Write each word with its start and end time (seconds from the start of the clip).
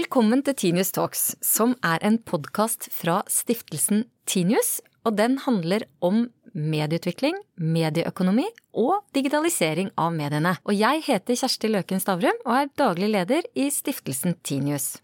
Velkommen 0.00 0.40
til 0.40 0.54
Tinius 0.56 0.94
Talks, 0.96 1.22
som 1.44 1.74
er 1.84 2.00
en 2.06 2.14
podkast 2.24 2.86
fra 2.94 3.18
stiftelsen 3.28 4.06
Tinius. 4.24 4.78
Og 5.04 5.18
den 5.18 5.34
handler 5.44 5.84
om 6.00 6.22
medieutvikling, 6.54 7.36
medieøkonomi 7.60 8.46
og 8.80 9.02
digitalisering 9.12 9.92
av 10.00 10.16
mediene. 10.16 10.54
Og 10.64 10.72
jeg 10.78 11.04
heter 11.10 11.36
Kjersti 11.42 11.74
Løken 11.74 12.00
Stavrum 12.00 12.40
og 12.46 12.56
er 12.62 12.74
daglig 12.80 13.12
leder 13.12 13.52
i 13.52 13.68
stiftelsen 13.74 14.38
Tinius. 14.40 14.94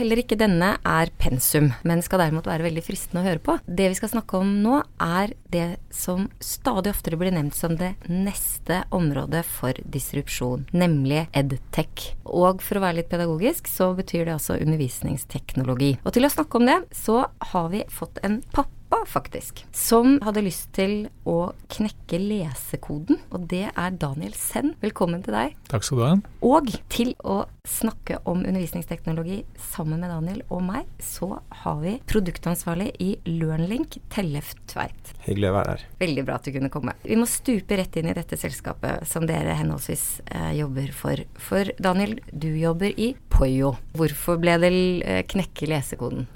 Heller 0.00 0.22
ikke 0.22 0.38
denne 0.40 0.72
er 0.86 1.12
pensum, 1.20 1.70
men 1.86 2.02
skal 2.04 2.22
derimot 2.24 2.48
være 2.48 2.66
veldig 2.66 2.84
fristende 2.84 3.22
å 3.22 3.28
høre 3.28 3.42
på. 3.44 3.56
Det 3.66 3.90
vi 3.92 3.98
skal 3.98 4.12
snakke 4.14 4.40
om 4.40 4.56
nå, 4.64 4.80
er 5.00 5.34
det 5.52 5.68
som 5.94 6.28
stadig 6.42 6.94
oftere 6.94 7.18
blir 7.20 7.34
nevnt 7.34 7.56
som 7.56 7.76
det 7.78 7.92
neste 8.08 8.82
området 8.94 9.44
for 9.48 9.76
disrupsjon, 9.84 10.66
nemlig 10.72 11.26
edtech. 11.36 12.10
Og 12.24 12.64
for 12.64 12.80
å 12.80 12.84
være 12.86 13.00
litt 13.00 13.12
pedagogisk, 13.12 13.70
så 13.70 13.92
betyr 13.98 14.26
det 14.26 14.36
altså 14.38 14.58
undervisningsteknologi. 14.58 15.96
Og 16.04 16.14
til 16.16 16.26
å 16.28 16.32
snakke 16.32 16.60
om 16.60 16.68
det, 16.70 16.80
så 16.96 17.22
har 17.52 17.72
vi 17.72 17.86
fått 17.92 18.22
en 18.26 18.40
pappa 18.54 18.79
faktisk, 19.10 19.64
som 19.74 20.18
hadde 20.24 20.42
lyst 20.44 20.70
til 20.76 21.08
å 21.28 21.52
knekke 21.70 22.18
lesekoden. 22.20 23.18
Og 23.34 23.46
det 23.50 23.66
er 23.70 23.96
Daniel 24.00 24.34
Senn. 24.38 24.74
Velkommen 24.82 25.22
til 25.26 25.34
deg. 25.36 25.56
Takk 25.70 25.86
skal 25.86 25.98
du 25.98 26.04
ha. 26.04 26.12
Og 26.46 26.70
til 26.92 27.12
å 27.22 27.42
snakke 27.68 28.20
om 28.28 28.42
undervisningsteknologi 28.42 29.42
sammen 29.70 30.02
med 30.02 30.12
Daniel 30.12 30.42
og 30.48 30.64
meg, 30.66 30.88
så 31.02 31.40
har 31.62 31.78
vi 31.82 31.96
produktansvarlig 32.10 32.90
i 33.02 33.12
Learnlink, 33.28 34.00
Tellef 34.12 34.54
Tveit. 34.70 35.14
Hyggelig 35.26 35.52
å 35.52 35.56
være 35.58 35.76
her. 35.76 35.86
Veldig 36.02 36.26
bra 36.26 36.40
at 36.40 36.48
du 36.48 36.54
kunne 36.56 36.72
komme. 36.72 36.96
Vi 37.04 37.18
må 37.20 37.28
stupe 37.30 37.78
rett 37.80 38.00
inn 38.00 38.10
i 38.10 38.16
dette 38.16 38.38
selskapet 38.40 39.06
som 39.10 39.26
dere 39.28 39.58
henholdsvis 39.58 40.06
eh, 40.26 40.52
jobber 40.60 40.90
for. 40.96 41.24
For 41.50 41.72
Daniel, 41.82 42.18
du 42.32 42.50
jobber 42.58 42.94
i 42.96 43.12
Poyo. 43.30 43.74
Hvorfor 43.98 44.40
ble 44.42 44.58
det 44.62 44.74
eh, 44.74 45.24
knekke 45.30 45.70
lesekoden? 45.70 46.28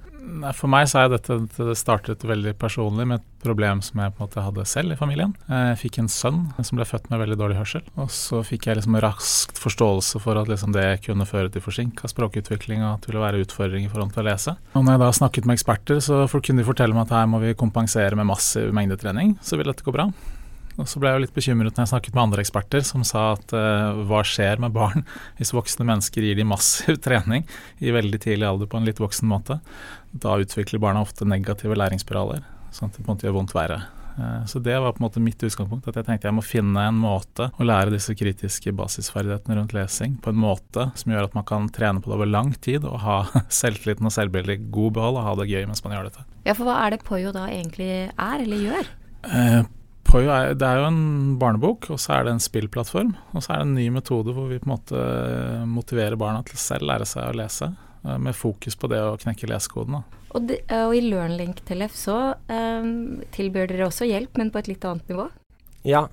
For 0.57 0.71
meg 0.71 0.89
så 0.91 1.05
er 1.05 1.13
dette 1.13 1.37
det 1.57 1.77
startet 1.79 2.25
veldig 2.27 2.55
personlig 2.61 3.07
med 3.09 3.21
et 3.21 3.31
problem 3.45 3.83
som 3.85 4.01
jeg 4.01 4.15
på 4.15 4.23
en 4.23 4.27
måte 4.27 4.45
hadde 4.45 4.65
selv 4.69 4.95
i 4.95 4.99
familien. 4.99 5.35
Jeg 5.51 5.79
fikk 5.83 5.99
en 6.01 6.11
sønn 6.13 6.41
som 6.59 6.79
ble 6.79 6.87
født 6.89 7.11
med 7.13 7.21
veldig 7.21 7.39
dårlig 7.41 7.59
hørsel. 7.59 7.85
Og 8.01 8.11
så 8.13 8.41
fikk 8.47 8.69
jeg 8.69 8.79
liksom 8.81 8.99
raskt 9.05 9.61
forståelse 9.61 10.23
for 10.25 10.41
at 10.41 10.51
liksom 10.51 10.73
det 10.77 10.87
kunne 11.05 11.29
føre 11.29 11.53
til 11.53 11.65
forsinka 11.65 12.09
språkutvikling 12.11 12.85
og 12.85 12.95
at 12.95 13.05
det 13.05 13.13
ville 13.13 13.25
være 13.25 13.43
utfordring 13.45 13.89
i 13.89 13.93
forhold 13.93 14.15
til 14.15 14.25
å 14.25 14.29
lese. 14.31 14.57
Og 14.75 14.87
når 14.87 14.97
jeg 14.97 15.05
da 15.05 15.11
snakket 15.21 15.51
med 15.51 15.59
eksperter, 15.59 16.01
så 16.05 16.25
kunne 16.35 16.63
de 16.63 16.69
fortelle 16.69 16.97
meg 16.97 17.07
at 17.07 17.19
her 17.19 17.29
må 17.31 17.43
vi 17.45 17.57
kompensere 17.59 18.17
med 18.19 18.29
massiv 18.31 18.73
mengdetrening, 18.77 19.37
så 19.45 19.61
vil 19.61 19.71
dette 19.71 19.85
gå 19.85 19.95
bra. 19.95 20.09
Og 20.81 20.89
så 20.91 20.99
ble 20.99 21.11
jeg 21.11 21.19
jo 21.19 21.25
litt 21.25 21.37
bekymret 21.37 21.77
når 21.77 21.85
jeg 21.85 21.93
snakket 21.93 22.17
med 22.17 22.23
andre 22.25 22.43
eksperter 22.43 22.87
som 22.87 23.05
sa 23.07 23.29
at 23.37 23.55
uh, 23.55 24.05
hva 24.09 24.25
skjer 24.27 24.63
med 24.63 24.75
barn 24.75 25.05
hvis 25.39 25.55
voksne 25.55 25.87
mennesker 25.87 26.27
gir 26.27 26.39
dem 26.39 26.51
massiv 26.51 26.99
trening 27.07 27.47
i 27.79 27.95
veldig 27.95 28.23
tidlig 28.27 28.49
alder 28.49 28.71
på 28.71 28.81
en 28.81 28.89
litt 28.89 29.03
voksen 29.03 29.31
måte? 29.31 29.61
Da 30.11 30.39
utvikler 30.43 30.83
barna 30.83 31.05
ofte 31.05 31.27
negative 31.27 31.79
læringsspiraler, 31.79 32.43
sånn 32.75 32.91
at 32.91 32.97
det 32.99 33.05
på 33.05 33.09
en 33.09 33.15
måte 33.15 33.29
gjør 33.29 33.39
vondt 33.39 33.55
verre. 33.55 33.85
Uh, 34.19 34.43
så 34.51 34.59
det 34.63 34.75
var 34.83 34.97
på 34.97 35.03
en 35.03 35.07
måte 35.07 35.23
mitt 35.23 35.39
utgangspunkt, 35.39 35.87
at 35.91 36.01
jeg 36.01 36.09
tenkte 36.09 36.29
jeg 36.31 36.39
må 36.41 36.43
finne 36.47 36.89
en 36.91 36.99
måte 36.99 37.49
å 37.55 37.67
lære 37.67 37.95
disse 37.95 38.15
kritiske 38.19 38.75
basisferdighetene 38.75 39.61
rundt 39.61 39.77
lesing 39.79 40.19
på 40.23 40.35
en 40.35 40.43
måte 40.43 40.89
som 40.99 41.15
gjør 41.15 41.31
at 41.31 41.39
man 41.39 41.47
kan 41.47 41.71
trene 41.75 42.03
på 42.03 42.11
det 42.11 42.19
over 42.19 42.31
lang 42.31 42.51
tid 42.67 42.87
og 42.91 42.99
ha 43.07 43.21
selvtilliten 43.63 44.11
og 44.11 44.17
selvbildet 44.19 44.59
i 44.59 44.75
god 44.75 44.99
behold 44.99 45.23
og 45.23 45.27
ha 45.31 45.39
det 45.39 45.49
gøy 45.55 45.63
mens 45.71 45.87
man 45.87 45.95
gjør 45.95 46.11
dette. 46.11 46.27
Ja, 46.43 46.59
for 46.59 46.67
hva 46.67 46.83
er 46.83 46.97
det 46.97 47.03
Poyo 47.07 47.31
da 47.35 47.47
egentlig 47.47 47.91
er, 48.11 48.37
eller 48.43 48.69
gjør? 48.69 48.95
Poyo 50.05 50.31
er, 50.31 50.53
det 50.59 50.67
er 50.69 50.81
jo 50.81 50.89
en 50.89 51.37
barnebok, 51.41 51.89
og 51.95 52.01
så 52.01 52.19
er 52.19 52.27
det 52.27 52.35
en 52.35 52.43
spillplattform. 52.43 53.15
Og 53.33 53.45
så 53.45 53.55
er 53.55 53.63
det 53.63 53.69
en 53.69 53.79
ny 53.79 53.87
metode 53.95 54.35
hvor 54.37 54.51
vi 54.51 54.61
på 54.63 54.69
en 54.69 54.75
måte 54.75 55.05
motiverer 55.71 56.19
barna 56.21 56.45
til 56.47 56.61
selv 56.61 56.87
lære 56.91 57.09
seg 57.09 57.31
å 57.31 57.39
lese, 57.39 57.71
med 58.05 58.37
fokus 58.37 58.77
på 58.77 58.91
det 58.93 59.01
å 59.01 59.17
knekke 59.21 59.49
lesekoden. 59.51 60.03
Og, 60.35 60.43
de, 60.51 60.59
og, 60.77 60.93
i 60.95 61.01
LearnLink 61.07 61.63
TLF 61.65 61.95
så 61.97 62.19
um, 62.51 63.23
tilbyr 63.35 63.71
dere 63.71 63.89
også 63.89 64.09
hjelp, 64.11 64.37
men 64.41 64.53
på 64.53 64.61
et 64.61 64.71
litt 64.73 64.85
annet 64.87 65.11
nivå? 65.13 65.29
Ja, 65.85 66.07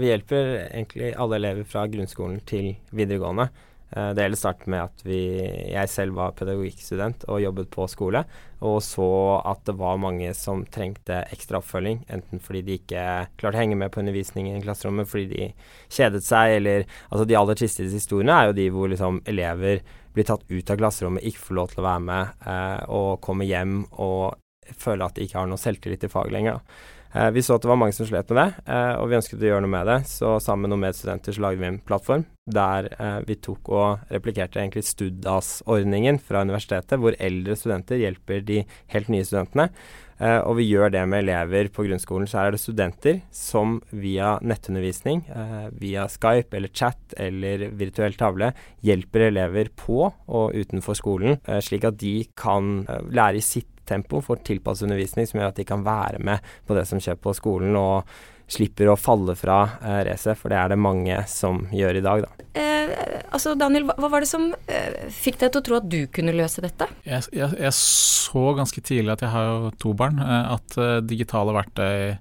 vi 0.00 0.08
hjelper 0.08 0.46
egentlig 0.70 1.10
alle 1.20 1.36
elever 1.36 1.66
fra 1.68 1.82
grunnskolen 1.90 2.38
til 2.48 2.70
videregående. 2.96 3.50
Uh, 3.94 4.10
det 4.16 4.24
hele 4.24 4.38
startet 4.38 4.68
med 4.68 4.84
at 4.84 5.04
vi, 5.06 5.20
jeg 5.72 5.90
selv 5.92 6.18
var 6.18 6.34
pedagogikkstudent 6.38 7.24
og 7.28 7.42
jobbet 7.42 7.70
på 7.72 7.86
skole, 7.88 8.24
og 8.64 8.80
så 8.82 9.08
at 9.46 9.62
det 9.68 9.76
var 9.78 10.00
mange 10.02 10.32
som 10.36 10.64
trengte 10.68 11.22
ekstra 11.32 11.60
oppfølging, 11.62 12.02
enten 12.12 12.42
fordi 12.42 12.64
de 12.66 12.76
ikke 12.80 13.04
klarte 13.38 13.56
å 13.56 13.62
henge 13.62 13.78
med 13.78 13.92
på 13.94 14.02
undervisningen 14.02 14.58
i 14.58 14.64
klasserommet, 14.64 15.08
fordi 15.08 15.28
de 15.32 15.48
kjedet 15.94 16.24
seg, 16.26 16.58
eller 16.58 16.84
Altså, 17.08 17.24
de 17.28 17.36
aller 17.38 17.56
tristeste 17.56 17.94
historiene 17.94 18.34
er 18.34 18.48
jo 18.48 18.56
de 18.56 18.66
hvor 18.74 18.90
liksom 18.90 19.22
elever 19.28 19.80
blir 20.14 20.26
tatt 20.28 20.44
ut 20.50 20.70
av 20.70 20.78
klasserommet, 20.80 21.24
ikke 21.24 21.46
får 21.46 21.58
lov 21.58 21.72
til 21.72 21.82
å 21.82 21.86
være 21.88 22.04
med, 22.04 22.36
eh, 22.50 22.84
og 22.92 23.20
kommer 23.24 23.48
hjem 23.48 23.80
og 24.02 24.38
føler 24.76 25.06
at 25.06 25.16
de 25.16 25.24
ikke 25.24 25.38
har 25.40 25.48
noe 25.48 25.60
selvtillit 25.60 26.04
i 26.04 26.12
faget 26.12 26.34
lenger. 26.34 26.58
da. 26.58 26.96
Eh, 27.14 27.30
vi 27.30 27.42
så 27.42 27.56
at 27.56 27.64
det 27.64 27.70
var 27.70 27.78
mange 27.80 27.96
som 27.96 28.06
slet 28.08 28.28
med 28.28 28.38
det, 28.40 28.64
eh, 28.68 28.94
og 29.00 29.08
vi 29.08 29.16
ønsket 29.16 29.40
å 29.40 29.48
gjøre 29.48 29.64
noe 29.64 29.72
med 29.72 29.88
det. 29.88 29.98
Så 30.10 30.34
sammen 30.44 30.66
med 30.66 30.74
noen 30.74 30.84
medstudenter 30.84 31.36
så 31.36 31.44
lagde 31.44 31.62
vi 31.62 31.70
en 31.70 31.80
plattform 31.80 32.26
der 32.48 32.90
eh, 32.96 33.20
vi 33.28 33.38
tok 33.44 33.70
og 33.72 34.12
replikerte 34.12 34.60
egentlig 34.60 34.84
Studas-ordningen 34.88 36.20
fra 36.20 36.44
universitetet, 36.44 37.00
hvor 37.00 37.16
eldre 37.20 37.56
studenter 37.56 38.00
hjelper 38.00 38.44
de 38.44 38.62
helt 38.94 39.08
nye 39.12 39.24
studentene. 39.24 39.70
Uh, 40.18 40.40
og 40.42 40.56
vi 40.58 40.66
gjør 40.66 40.90
det 40.94 41.04
med 41.06 41.22
elever 41.24 41.70
på 41.70 41.84
grunnskolen. 41.86 42.26
Så 42.30 42.40
er 42.42 42.54
det 42.54 42.62
studenter 42.62 43.20
som 43.34 43.78
via 43.94 44.34
nettundervisning, 44.42 45.22
uh, 45.30 45.68
via 45.78 46.08
Skype 46.10 46.58
eller 46.58 46.74
chat 46.74 47.14
eller 47.16 47.68
virtuell 47.78 48.18
tavle, 48.18 48.52
hjelper 48.86 49.28
elever 49.28 49.70
på 49.78 50.00
og 50.08 50.56
utenfor 50.58 50.98
skolen, 50.98 51.38
uh, 51.46 51.60
slik 51.64 51.86
at 51.86 52.00
de 52.02 52.16
kan 52.38 52.82
lære 53.14 53.38
i 53.38 53.44
sitt 53.44 53.70
tempo, 53.88 54.20
får 54.20 54.42
tilpasset 54.44 54.88
undervisning 54.88 55.28
som 55.28 55.40
gjør 55.40 55.52
at 55.52 55.60
de 55.60 55.68
kan 55.68 55.86
være 55.86 56.18
med 56.20 56.44
på 56.66 56.76
det 56.76 56.84
som 56.88 57.00
skjer 57.00 57.16
på 57.22 57.32
skolen, 57.36 57.78
og 57.78 58.10
slipper 58.48 58.88
å 58.88 58.96
falle 58.96 59.36
fra 59.36 59.60
eh, 59.82 60.02
racet, 60.08 60.38
for 60.40 60.52
det 60.52 60.58
er 60.58 60.72
det 60.72 60.80
mange 60.80 61.16
som 61.30 61.66
gjør 61.74 62.00
i 62.00 62.04
dag, 62.04 62.24
da. 62.24 62.46
Eh, 62.58 62.92
altså 63.28 63.52
Daniel, 63.58 63.88
hva, 63.88 63.96
hva, 64.00 64.10
var 64.14 64.24
det 64.24 64.30
som 64.30 64.48
eh, 64.66 65.10
fikk 65.12 65.42
deg 65.42 65.52
til 65.52 65.60
å 65.60 65.66
tro 65.66 65.76
at 65.78 65.90
du 65.92 66.00
kunne 66.12 66.34
løse 66.36 66.64
dette? 66.64 66.88
Jeg, 67.04 67.28
jeg, 67.36 67.58
jeg 67.60 67.74
så 67.76 68.46
ganske 68.56 68.82
tidlig 68.84 69.14
at 69.14 69.26
jeg 69.26 69.34
har 69.34 69.50
jo 69.50 69.74
to 69.80 69.92
barn, 69.98 70.22
eh, 70.24 70.54
at 70.56 70.80
eh, 70.80 70.96
digitale 71.04 71.56
verktøy 71.56 72.16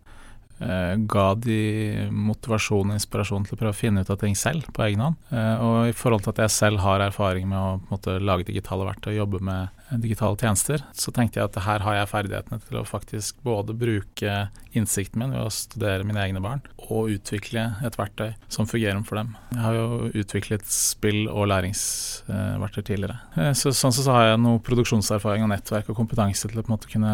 ga 0.57 1.23
de 1.38 2.07
motivasjon 2.09 2.89
og 2.89 2.95
inspirasjon 2.97 3.44
til 3.45 3.53
å 3.53 3.59
prøve 3.59 3.75
å 3.75 3.77
finne 3.77 4.01
ut 4.01 4.09
av 4.09 4.17
ting 4.23 4.33
selv 4.33 4.65
på 4.73 4.88
egen 4.88 5.03
hånd. 5.05 5.19
Og 5.29 5.91
i 5.91 5.94
forhold 5.94 6.23
til 6.25 6.33
at 6.33 6.39
jeg 6.41 6.53
selv 6.55 6.81
har 6.81 7.03
erfaring 7.05 7.45
med 7.51 7.59
å 7.59 7.75
måte, 7.91 8.15
lage 8.17 8.47
digitale 8.47 8.88
verktøy 8.88 9.11
og 9.11 9.19
jobbe 9.19 9.44
med 9.45 9.76
digitale 9.95 10.35
tjenester, 10.39 10.83
så 10.93 11.13
tenkte 11.15 11.39
jeg 11.39 11.47
at 11.47 11.59
her 11.63 11.83
har 11.85 11.99
jeg 12.01 12.11
ferdighetene 12.11 12.59
til 12.65 12.79
å 12.79 12.87
faktisk 12.87 13.39
både 13.45 13.75
bruke 13.77 14.47
innsikten 14.77 15.21
min 15.21 15.33
ved 15.33 15.45
å 15.45 15.53
studere 15.53 16.05
mine 16.07 16.21
egne 16.21 16.41
barn, 16.43 16.61
og 16.89 17.11
utvikle 17.13 17.63
et 17.85 17.97
verktøy 17.97 18.33
som 18.51 18.67
fungerer 18.69 18.99
for 19.07 19.19
dem. 19.19 19.33
Jeg 19.53 19.63
har 19.63 19.77
jo 19.77 20.11
utviklet 20.21 20.65
spill- 20.71 21.29
og 21.31 21.47
læringsverktøy 21.51 22.83
tidligere. 22.83 23.17
Eh, 23.37 23.53
så, 23.57 23.71
sånn 23.75 23.95
så, 23.95 24.05
har 24.11 24.31
jeg 24.31 24.41
noe 24.43 24.61
produksjonserfaring 24.63 25.45
og 25.45 25.51
nettverk 25.51 25.91
og 25.91 25.99
kompetanse 25.99 26.47
til 26.49 26.59
å 26.59 26.65
på 26.65 26.71
en 26.71 26.75
måte 26.75 26.91
kunne 26.91 27.13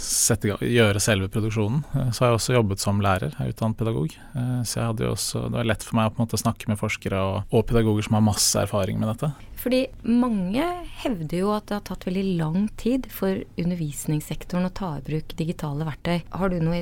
sette, 0.00 0.52
gjøre 0.52 1.02
selve 1.02 1.30
produksjonen. 1.32 1.84
Eh, 1.96 2.10
så 2.12 2.24
har 2.24 2.32
jeg 2.32 2.40
også 2.40 2.58
jobbet 2.58 2.84
som 2.84 3.02
lærer, 3.04 3.36
jeg 3.36 3.48
er 3.48 3.54
utdannet 3.56 3.80
pedagog. 3.80 4.16
Eh, 4.36 4.58
så 4.68 4.80
jeg 4.80 4.90
hadde 4.90 5.08
jo 5.08 5.14
også, 5.16 5.46
det 5.48 5.60
var 5.60 5.70
lett 5.72 5.86
for 5.86 5.98
meg 5.98 6.10
å 6.10 6.14
på 6.14 6.22
en 6.22 6.26
måte 6.26 6.42
snakke 6.42 6.72
med 6.72 6.80
forskere 6.80 7.24
og, 7.28 7.52
og 7.52 7.66
pedagoger 7.68 8.08
som 8.08 8.18
har 8.18 8.28
masse 8.32 8.66
erfaring 8.66 9.00
med 9.00 9.12
dette. 9.14 9.32
Fordi 9.62 9.84
mange 10.02 10.64
hevder 11.04 11.36
jo 11.38 11.52
at 11.54 11.68
det 11.68 11.76
har 11.78 11.84
tatt 11.86 12.06
veldig 12.08 12.24
lang 12.40 12.64
tid 12.80 13.06
for 13.14 13.44
undervisningssektoren 13.54 14.66
å 14.66 14.74
ta 14.74 14.96
i 14.98 15.04
bruk 15.06 15.36
digitale 15.38 15.86
verktøy. 15.86 16.24
Har 16.34 16.50
du 16.50 16.58
noe 16.62 16.80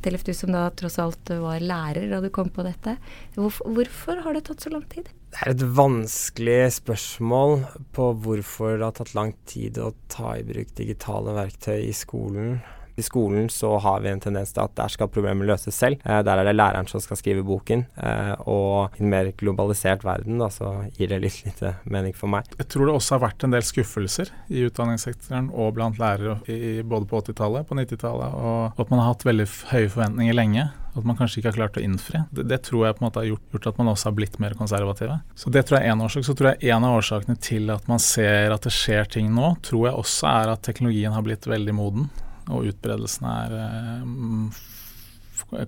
Tellef, 0.00 0.22
du 0.24 0.32
som 0.32 0.54
da 0.54 0.62
tross 0.72 0.94
alt 0.96 1.28
var 1.42 1.60
lærer 1.60 2.06
da 2.08 2.22
du 2.24 2.30
kom 2.32 2.48
på 2.48 2.64
dette. 2.64 2.94
Hvorfor, 3.34 3.68
hvorfor 3.76 4.22
har 4.24 4.32
det 4.32 4.46
tatt 4.46 4.64
så 4.64 4.72
lang 4.72 4.86
tid? 4.88 5.10
Det 5.30 5.42
er 5.44 5.52
et 5.52 5.64
vanskelig 5.76 6.60
spørsmål 6.78 7.58
på 7.96 8.06
hvorfor 8.24 8.78
det 8.78 8.86
har 8.86 8.96
tatt 8.96 9.12
lang 9.18 9.34
tid 9.50 9.76
å 9.76 9.90
ta 10.08 10.38
i 10.38 10.46
bruk 10.48 10.72
digitale 10.78 11.36
verktøy 11.36 11.84
i 11.84 11.92
skolen. 11.96 12.62
I 12.96 13.04
skolen 13.04 13.48
så 13.52 13.76
har 13.82 14.00
vi 14.04 14.10
en 14.12 14.22
tendens 14.22 14.54
til 14.54 14.64
at 14.64 14.74
der 14.78 14.92
skal 14.92 15.10
problemet 15.12 15.48
løses 15.48 15.76
selv. 15.76 16.00
Eh, 16.04 16.22
der 16.26 16.40
er 16.40 16.48
det 16.48 16.56
læreren 16.56 16.88
som 16.90 17.02
skal 17.02 17.18
skrive 17.20 17.44
boken. 17.46 17.86
Eh, 18.00 18.34
og 18.50 18.96
i 18.98 19.04
en 19.04 19.12
mer 19.12 19.30
globalisert 19.38 20.04
verden 20.06 20.40
da, 20.40 20.50
så 20.52 20.72
gir 20.96 21.12
det 21.12 21.22
litt 21.24 21.40
lite 21.46 21.74
mening 21.84 22.16
for 22.16 22.32
meg. 22.32 22.48
Jeg 22.58 22.68
tror 22.72 22.88
det 22.88 22.96
også 22.96 23.16
har 23.16 23.24
vært 23.28 23.46
en 23.46 23.54
del 23.54 23.64
skuffelser 23.66 24.32
i 24.48 24.64
utdanningssektoren 24.68 25.50
og 25.54 25.74
blant 25.78 26.00
lærere 26.00 26.40
i, 26.50 26.80
både 26.82 27.08
på 27.10 27.22
80-tallet, 27.22 27.68
på 27.68 27.78
90-tallet, 27.78 28.36
og 28.40 28.80
at 28.80 28.92
man 28.92 29.02
har 29.02 29.12
hatt 29.12 29.26
veldig 29.26 29.48
høye 29.72 29.90
forventninger 29.90 30.36
lenge. 30.36 30.68
At 30.90 31.06
man 31.06 31.14
kanskje 31.14 31.38
ikke 31.38 31.52
har 31.52 31.58
klart 31.58 31.76
å 31.78 31.82
innfri. 31.84 32.20
Det, 32.34 32.48
det 32.50 32.64
tror 32.66 32.88
jeg 32.88 32.96
på 32.96 33.04
en 33.04 33.06
måte 33.06 33.20
har 33.22 33.28
gjort, 33.28 33.44
gjort, 33.54 33.68
at 33.70 33.76
man 33.78 33.92
også 33.92 34.08
har 34.08 34.16
blitt 34.16 34.40
mer 34.42 34.56
konservative. 34.58 35.20
Så 35.38 35.52
det 35.54 35.62
tror 35.68 35.78
jeg 35.78 35.86
er 35.86 35.94
én 35.94 36.02
årsak. 36.02 36.26
Så 36.26 36.34
tror 36.34 36.50
jeg 36.50 36.72
en 36.74 36.86
av 36.88 36.96
årsakene 36.98 37.36
til 37.38 37.70
at 37.70 37.86
man 37.90 38.02
ser 38.02 38.50
at 38.54 38.66
det 38.66 38.74
skjer 38.74 39.12
ting 39.14 39.30
nå, 39.36 39.52
tror 39.66 39.86
jeg 39.86 40.00
også 40.02 40.32
er 40.32 40.52
at 40.56 40.64
teknologien 40.66 41.14
har 41.14 41.24
blitt 41.26 41.46
veldig 41.46 41.76
moden, 41.78 42.10
og 42.50 42.68
utbredelsen 42.70 43.30
er 43.30 43.56
eh, 43.64 44.60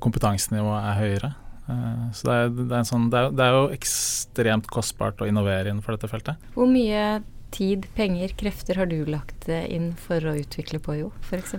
Kompetansenivået 0.03 0.85
er 0.85 0.99
høyere. 1.01 1.31
Eh, 1.71 2.03
så 2.15 2.29
det 2.29 2.35
er, 2.39 2.51
det, 2.59 2.73
er 2.77 2.89
sånn, 2.89 3.09
det, 3.13 3.21
er, 3.21 3.37
det 3.39 3.47
er, 3.47 3.57
jo 3.57 3.77
ekstremt 3.77 4.69
kostbart 4.71 5.23
å 5.23 5.29
innovere 5.31 5.71
innenfor 5.71 5.97
dette 5.97 6.11
feltet. 6.11 6.51
Hvor 6.57 6.69
mye 6.71 7.23
tid, 7.53 7.87
penger, 7.95 8.33
krefter 8.39 8.81
har 8.81 8.89
du 8.91 9.05
lagt 9.07 9.49
inn 9.49 9.93
for 9.99 10.25
å 10.25 10.35
utvikle 10.39 10.81
Poyo, 10.83 11.11
f.eks.? 11.27 11.55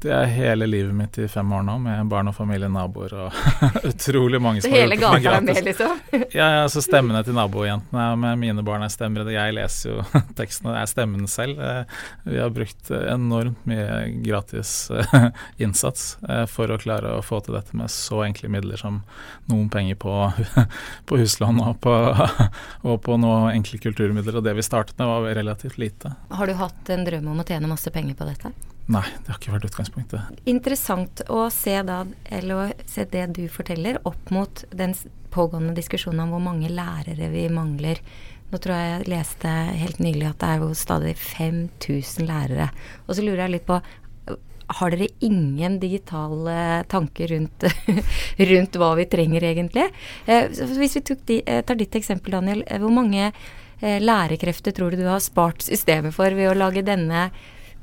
Det 0.00 0.12
er 0.14 0.30
hele 0.32 0.68
livet 0.68 0.94
mitt 0.94 1.18
i 1.20 1.28
fem 1.30 1.52
år 1.52 1.64
nå, 1.66 1.76
med 1.84 2.08
barn 2.10 2.30
og 2.30 2.36
familie, 2.36 2.70
naboer 2.72 3.14
og 3.26 3.38
utrolig 3.90 4.40
mange 4.42 4.62
som 4.62 4.72
har 4.72 4.86
gjort 4.86 4.94
det 4.94 5.00
gratis. 5.00 5.18
Hele 5.18 5.24
gata 5.24 5.36
er 5.36 5.46
med, 5.46 5.62
liksom? 5.66 5.98
ja, 6.38 6.48
ja, 6.56 6.64
så 6.72 6.82
stemmene 6.84 7.22
til 7.26 7.36
nabojentene 7.36 8.06
med 8.22 8.40
mine 8.40 8.64
barn 8.66 8.86
er 8.86 8.92
stemmer. 8.92 9.28
Jeg 9.32 9.56
leser 9.56 9.92
jo 9.92 10.04
teksten, 10.38 10.70
og 10.70 10.78
er 10.80 10.90
stemmen 10.90 11.28
selv. 11.30 11.60
Eh, 11.60 11.98
vi 12.28 12.40
har 12.40 12.54
brukt 12.54 12.92
enormt 12.98 13.66
mye 13.68 14.00
gratis 14.24 14.90
eh, 14.94 15.28
innsats 15.60 16.16
eh, 16.28 16.44
for 16.50 16.72
å 16.72 16.80
klare 16.80 17.16
å 17.18 17.24
få 17.24 17.42
til 17.44 17.58
dette 17.58 17.76
med 17.78 17.92
så 17.92 18.22
enkle 18.26 18.50
midler 18.52 18.80
som 18.80 19.02
noen 19.50 19.68
penger 19.72 19.98
på, 20.00 20.14
på 21.08 21.20
huslån 21.20 21.62
og 21.64 21.80
på, 21.84 21.94
og 22.88 23.00
på 23.04 23.18
noen 23.20 23.50
enkle 23.52 23.80
kulturmidler. 23.82 24.38
Og 24.38 24.46
det 24.46 24.56
vi 24.58 24.66
startet 24.66 24.98
med, 24.98 25.10
var 25.10 25.17
var 25.24 25.36
relativt 25.38 25.78
lite. 25.78 26.12
Har 26.28 26.46
du 26.46 26.56
hatt 26.58 26.90
en 26.90 27.04
drøm 27.06 27.28
om 27.32 27.42
å 27.42 27.46
tjene 27.46 27.70
masse 27.70 27.90
penger 27.94 28.18
på 28.18 28.28
dette? 28.28 28.52
Nei, 28.88 29.04
det 29.04 29.28
har 29.28 29.36
ikke 29.36 29.52
vært 29.52 29.68
utgangspunktet. 29.68 30.40
Interessant 30.48 31.20
å 31.28 31.42
se, 31.52 31.74
da, 31.84 32.00
å 32.08 32.62
se 32.88 33.04
det 33.12 33.26
du 33.36 33.44
forteller, 33.52 34.00
opp 34.08 34.32
mot 34.32 34.64
den 34.72 34.96
pågående 35.34 35.76
diskusjonen 35.76 36.24
om 36.24 36.32
hvor 36.32 36.44
mange 36.46 36.70
lærere 36.72 37.28
vi 37.32 37.44
mangler. 37.52 38.00
Nå 38.48 38.60
tror 38.64 38.78
jeg 38.78 38.92
jeg 38.94 39.10
leste 39.12 39.54
helt 39.82 40.00
nylig 40.00 40.30
at 40.30 40.40
det 40.40 40.52
er 40.54 40.62
jo 40.64 40.70
stadig 40.72 41.14
5000 41.20 42.28
lærere. 42.30 42.70
Og 43.04 43.18
så 43.18 43.24
lurer 43.26 43.44
jeg 43.44 43.58
litt 43.58 43.68
på 43.68 43.82
har 44.78 44.92
dere 44.92 45.08
ingen 45.24 45.78
digitale 45.80 46.84
tanker 46.92 47.30
rundt, 47.32 47.64
rundt 48.50 48.76
hva 48.76 48.90
vi 48.98 49.06
trenger, 49.08 49.46
egentlig? 49.50 49.86
Eh, 50.26 50.50
hvis 50.52 50.98
vi 50.98 51.16
de, 51.30 51.38
eh, 51.46 51.62
tar 51.64 51.78
ditt 51.80 51.96
eksempel, 51.96 52.36
Daniel. 52.36 52.64
Eh, 52.66 52.80
hvor 52.82 52.92
mange 52.92 53.30
lærekrefter 53.80 54.74
tror 54.74 54.90
du 54.90 55.02
du 55.02 55.06
har 55.08 55.22
spart 55.22 55.62
systemet 55.62 56.14
for 56.16 56.34
ved 56.34 56.50
å 56.50 56.56
lage 56.58 56.82
denne 56.86 57.28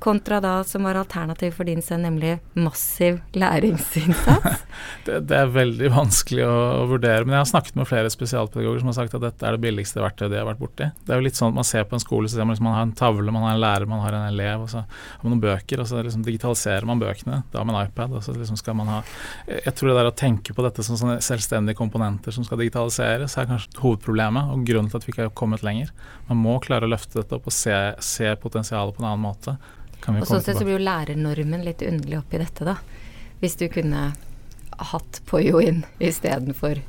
kontra 0.05 0.39
da 0.43 0.59
som 0.67 0.85
var 0.85 0.99
alternativ 0.99 1.55
for 1.57 1.67
din 1.67 1.81
sønn, 1.83 2.03
nemlig 2.05 2.35
massiv 2.53 3.17
læringsinnsats? 3.33 4.63
det, 5.07 5.19
det, 5.29 5.39
er 5.39 5.51
veldig 5.53 5.89
vanskelig 5.93 6.45
å, 6.45 6.55
å, 6.83 6.85
vurdere, 6.91 7.25
men 7.25 7.37
jeg 7.37 7.43
har 7.43 7.49
snakket 7.49 7.79
med 7.79 7.89
flere 7.89 8.11
spesialpedagoger 8.13 8.83
som 8.83 8.91
har 8.91 8.97
sagt 8.99 9.17
at 9.17 9.25
dette 9.25 9.47
er 9.47 9.57
det 9.57 9.63
billigste 9.65 10.03
verktøyet 10.03 10.33
de 10.33 10.39
har 10.39 10.49
vært 10.49 10.61
borti. 10.61 10.89
Det 11.05 11.13
er 11.13 11.21
jo 11.21 11.25
litt 11.25 11.39
sånn 11.39 11.53
at 11.53 11.59
man 11.59 11.67
ser 11.67 11.87
på 11.89 11.97
en 11.97 12.03
skole, 12.03 12.29
så 12.29 12.37
ser 12.37 12.47
man 12.47 12.53
liksom 12.53 12.69
man 12.69 12.77
har 12.77 12.87
en 12.87 12.95
tavle, 12.97 13.33
man 13.33 13.47
har 13.47 13.55
en 13.55 13.63
lærer, 13.63 13.87
man 13.89 14.03
har 14.05 14.17
en 14.17 14.27
elev, 14.29 14.65
og 14.65 14.71
så 14.71 14.83
har 14.83 15.23
man 15.23 15.35
noen 15.35 15.43
bøker, 15.47 15.81
og 15.81 15.89
så 15.89 16.03
liksom 16.05 16.25
digitaliserer 16.27 16.89
man 16.89 17.01
bøkene, 17.01 17.41
da 17.53 17.65
med 17.65 17.75
en 17.75 17.89
iPad, 17.89 18.15
og 18.15 18.25
så 18.25 18.35
liksom 18.35 18.59
skal 18.61 18.77
man 18.77 18.91
ha 18.91 19.01
Jeg 19.49 19.73
tror 19.77 19.91
det 19.91 19.97
der 19.99 20.11
å 20.11 20.15
tenke 20.17 20.55
på 20.55 20.65
dette 20.65 20.85
som 20.85 20.99
sånne 20.99 21.17
selvstendige 21.25 21.77
komponenter 21.77 22.35
som 22.35 22.45
skal 22.45 22.61
digitaliseres, 22.61 23.37
er 23.37 23.49
kanskje 23.49 23.81
hovedproblemet, 23.81 24.53
og 24.53 24.65
grunnen 24.67 24.91
til 24.91 25.01
at 25.01 25.07
vi 25.07 25.15
ikke 25.15 25.27
har 25.29 25.35
kommet 25.37 25.65
lenger. 25.65 25.91
Man 26.29 26.41
må 26.41 26.59
klare 26.63 26.87
å 26.87 26.91
løfte 26.91 27.21
dette 27.21 27.37
opp 27.37 27.49
og 27.49 27.55
se, 27.55 27.75
se 28.03 28.31
potensialet 28.41 28.95
på 28.95 29.03
en 29.03 29.09
annen 29.11 29.25
måte. 29.25 29.57
Og 30.05 30.27
sånn 30.27 30.43
sett 30.43 30.59
så 30.59 30.65
blir 30.65 30.77
jo 30.77 30.85
lærernormen 30.85 31.63
litt 31.65 31.81
underlig 31.85 32.19
oppi 32.19 32.41
dette, 32.41 32.67
da. 32.67 32.77
Hvis 33.41 33.57
du 33.59 33.67
kunne 33.73 34.11
hatt 34.91 35.21
Poyo 35.29 35.61
inn 35.63 35.83
istedenfor 36.03 36.81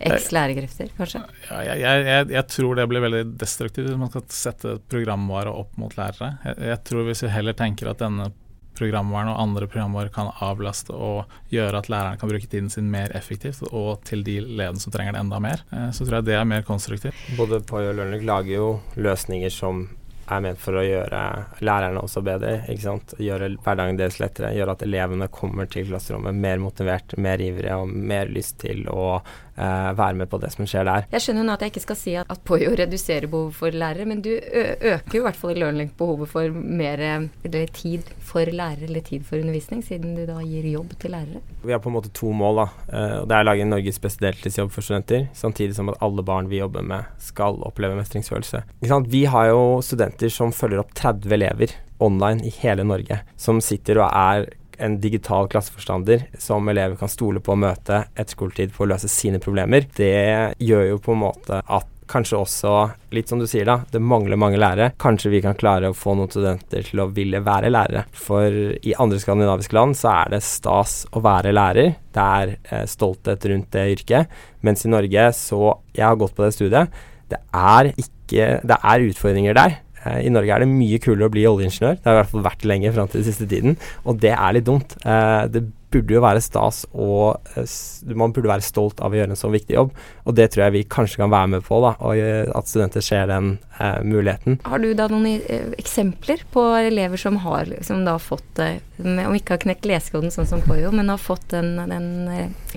X 0.00 0.30
lærekrefter, 0.32 0.88
kanskje? 0.96 1.20
Ja, 1.50 1.60
jeg, 1.66 2.04
jeg, 2.06 2.26
jeg, 2.32 2.44
tror 2.52 2.78
det 2.78 2.86
blir 2.90 3.04
veldig 3.04 3.22
destruktivt 3.40 3.90
hvis 3.90 4.00
man 4.00 4.10
skal 4.12 4.24
sette 4.32 4.76
programvare 4.90 5.52
opp 5.52 5.76
mot 5.80 5.92
lærere. 5.98 6.36
Jeg, 6.44 6.58
jeg, 6.70 6.82
tror 6.88 7.08
hvis 7.08 7.24
vi 7.26 7.32
heller 7.32 7.56
tenker 7.56 7.90
at 7.92 8.00
denne 8.00 8.30
programvaren 8.76 9.32
og 9.32 9.40
andre 9.40 9.68
programvarer 9.72 10.12
kan 10.12 10.28
avlaste 10.44 10.92
og 10.92 11.30
gjøre 11.52 11.80
at 11.80 11.88
læreren 11.92 12.18
kan 12.20 12.28
bruke 12.28 12.48
tiden 12.52 12.68
sin 12.72 12.90
mer 12.92 13.12
effektivt, 13.16 13.62
og 13.70 14.02
til 14.08 14.24
de 14.26 14.38
ledene 14.44 14.82
som 14.82 14.92
trenger 14.92 15.16
det 15.16 15.22
enda 15.24 15.40
mer, 15.40 15.64
eh, 15.72 15.88
så 15.96 16.04
tror 16.04 16.20
jeg 16.20 16.28
det 16.28 16.36
er 16.36 16.48
mer 16.48 16.66
konstruktivt. 16.66 17.22
Både 17.38 17.62
Poyo 17.64 17.92
og 17.92 18.00
Learning 18.00 18.26
lager 18.28 18.52
jo 18.52 18.68
løsninger 19.00 19.52
som 19.52 19.86
er 20.26 20.42
ment 20.42 20.60
for 20.60 20.78
å 20.78 20.84
gjøre 20.84 21.20
lærerne 21.64 22.02
også 22.02 22.22
bedre. 22.26 22.58
ikke 22.70 22.82
sant? 22.82 23.14
Gjøre 23.22 23.52
hverdagen 23.62 23.98
deres 24.00 24.18
lettere. 24.22 24.54
Gjøre 24.56 24.76
at 24.76 24.84
elevene 24.86 25.30
kommer 25.32 25.70
til 25.70 25.86
klasserommet 25.90 26.34
mer 26.34 26.62
motivert, 26.62 27.14
mer 27.22 27.42
ivrige 27.42 27.78
og 27.78 27.92
mer 27.92 28.32
lyst 28.32 28.58
til 28.64 28.86
å 28.90 29.20
være 29.56 30.18
med 30.20 30.28
på 30.30 30.40
det 30.42 30.52
som 30.52 30.66
skjer 30.68 30.84
der. 30.88 31.06
Jeg 31.12 31.24
skjønner 31.24 31.46
nå 31.46 31.54
at 31.56 31.64
jeg 31.64 31.72
ikke 31.72 31.84
skal 31.86 31.98
si 31.98 32.16
at, 32.20 32.28
at 32.32 32.42
Poyo 32.46 32.74
reduserer 32.76 33.28
behovet 33.30 33.56
for 33.56 33.72
lærere, 33.72 34.06
men 34.08 34.20
du 34.24 34.30
øker 34.36 35.16
jo 35.16 35.22
i 35.22 35.26
hvert 35.26 35.38
fall 35.40 35.54
i 35.54 35.60
Learning 35.60 35.90
behovet 35.96 36.30
for 36.30 36.52
mer 36.52 37.00
eller 37.00 37.72
tid 37.74 38.06
for 38.26 38.46
lærere 38.46 38.86
eller 38.88 39.04
tid 39.06 39.24
for 39.26 39.40
undervisning, 39.40 39.82
siden 39.84 40.14
du 40.16 40.24
da 40.28 40.38
gir 40.44 40.66
jobb 40.70 40.92
til 41.00 41.14
lærere. 41.16 41.42
Vi 41.64 41.72
har 41.72 41.80
på 41.82 41.90
en 41.90 41.96
måte 41.96 42.12
to 42.14 42.32
mål. 42.36 42.62
da. 42.62 42.66
Uh, 42.92 43.24
det 43.26 43.36
er 43.36 43.44
å 43.44 43.48
lage 43.48 43.68
Norges 43.68 44.00
beste 44.02 44.24
deltidsjobb 44.26 44.72
for 44.74 44.86
studenter, 44.86 45.26
samtidig 45.36 45.76
som 45.78 45.90
at 45.92 46.00
alle 46.04 46.24
barn 46.26 46.50
vi 46.52 46.60
jobber 46.60 46.84
med, 46.86 47.08
skal 47.22 47.60
oppleve 47.66 47.98
mestringsfølelse. 47.98 48.62
Vi 48.82 49.24
har 49.30 49.50
jo 49.50 49.80
studenter 49.84 50.32
som 50.32 50.54
følger 50.54 50.82
opp 50.82 50.94
30 50.96 51.32
elever 51.36 51.74
online 51.98 52.44
i 52.44 52.52
hele 52.60 52.84
Norge, 52.84 53.22
som 53.40 53.60
sitter 53.64 54.02
og 54.02 54.10
er 54.10 54.50
en 54.78 55.00
digital 55.00 55.48
klasseforstander 55.52 56.26
som 56.38 56.68
elever 56.68 56.98
kan 57.00 57.10
stole 57.10 57.42
på 57.42 57.54
å 57.54 57.60
møte 57.60 58.04
etter 58.14 58.32
skoletid 58.36 58.74
for 58.74 58.86
å 58.86 58.94
løse 58.94 59.10
sine 59.10 59.40
problemer. 59.42 59.88
Det 59.96 60.56
gjør 60.62 60.90
jo 60.92 61.02
på 61.02 61.14
en 61.16 61.22
måte 61.26 61.60
at 61.62 61.92
kanskje 62.10 62.38
også, 62.38 62.72
litt 63.14 63.30
som 63.30 63.40
du 63.40 63.46
sier 63.50 63.66
da, 63.68 63.80
det 63.90 64.00
mangler 64.02 64.38
mange 64.38 64.60
lærere. 64.60 64.92
Kanskje 65.02 65.32
vi 65.32 65.40
kan 65.44 65.56
klare 65.58 65.90
å 65.90 65.96
få 65.96 66.14
noen 66.16 66.30
studenter 66.30 66.86
til 66.86 67.02
å 67.02 67.08
ville 67.14 67.40
være 67.44 67.72
lærere. 67.72 68.04
For 68.14 68.54
i 68.76 68.94
andre 69.02 69.20
skandinaviske 69.22 69.76
land 69.76 69.98
så 69.98 70.12
er 70.12 70.36
det 70.36 70.42
stas 70.46 71.00
å 71.10 71.22
være 71.24 71.54
lærer. 71.56 71.96
Det 72.14 72.28
er 72.40 72.54
eh, 72.54 72.84
stolthet 72.90 73.48
rundt 73.50 73.72
det 73.74 73.88
yrket. 73.96 74.38
Mens 74.66 74.86
i 74.86 74.92
Norge 74.92 75.30
så 75.36 75.62
Jeg 75.96 76.06
har 76.06 76.18
gått 76.20 76.36
på 76.36 76.44
det 76.44 76.54
studiet. 76.54 77.02
Det 77.26 77.40
er 77.50 77.90
ikke 77.96 78.60
Det 78.62 78.78
er 78.82 79.08
utfordringer 79.10 79.56
der. 79.56 79.80
Eh, 80.06 80.20
I 80.26 80.32
Norge 80.32 80.54
er 80.54 80.64
det 80.64 80.70
mye 80.70 81.00
kulere 81.02 81.30
å 81.30 81.34
bli 81.34 81.46
oljeingeniør. 81.48 81.98
Det 81.98 82.08
har 82.08 82.18
i 82.18 82.22
hvert 82.22 82.34
fall 82.34 82.46
vært 82.46 82.68
lenge 82.68 82.94
fram 82.94 83.10
til 83.10 83.22
den 83.22 83.28
siste 83.30 83.48
tiden, 83.50 83.80
og 84.06 84.22
det 84.22 84.34
er 84.36 84.56
litt 84.56 84.68
dumt. 84.68 84.96
Eh, 85.04 85.42
det 85.52 85.66
burde 85.96 86.16
jo 86.16 86.22
være 86.24 86.42
stas, 86.42 86.82
og 86.92 87.38
eh, 87.56 87.76
man 88.18 88.34
burde 88.34 88.50
være 88.50 88.64
stolt 88.64 89.00
av 89.04 89.14
å 89.14 89.18
gjøre 89.18 89.34
en 89.34 89.38
sånn 89.38 89.54
viktig 89.54 89.76
jobb. 89.76 89.92
Og 90.26 90.36
det 90.36 90.50
tror 90.52 90.66
jeg 90.66 90.74
vi 90.74 90.84
kanskje 90.96 91.22
kan 91.22 91.32
være 91.32 91.52
med 91.56 91.66
på, 91.66 91.78
da, 91.84 91.94
og 92.02 92.56
at 92.58 92.70
studenter 92.70 93.04
ser 93.04 93.30
den 93.30 93.52
eh, 93.78 94.00
muligheten. 94.06 94.60
Har 94.66 94.82
du 94.82 94.90
da 94.98 95.08
noen 95.12 95.40
eksempler 95.78 96.42
på 96.52 96.64
elever 96.80 97.20
som 97.20 97.38
har 97.44 97.70
som 97.86 98.04
da 98.06 98.16
fått, 98.22 98.62
eh, 98.62 98.80
om 99.02 99.36
ikke 99.36 99.56
har 99.56 99.62
knekt 99.62 99.88
lesekoden 99.88 100.34
sånn 100.34 100.48
som 100.48 100.64
Poyo, 100.66 100.90
men 100.94 101.12
har 101.12 101.22
fått 101.22 101.48
den, 101.54 101.76
den 101.90 102.08